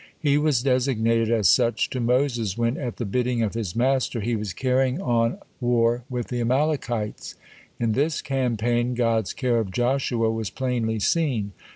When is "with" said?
6.09-6.29